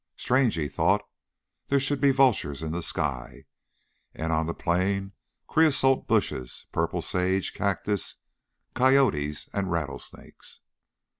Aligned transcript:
Strange, 0.15 0.55
he 0.55 0.67
thought, 0.67 1.03
there 1.67 1.79
should 1.79 2.01
be 2.01 2.09
vultures 2.09 2.63
in 2.63 2.71
the 2.71 2.81
sky. 2.81 3.45
And 4.15 4.33
on 4.33 4.47
the 4.47 4.55
plain 4.55 5.11
creosote 5.47 6.07
bushes, 6.07 6.65
purple 6.71 7.03
sage, 7.03 7.53
cactus... 7.53 8.15
coyotes 8.73 9.47
and 9.53 9.69
rattlesnakes. 9.71 10.61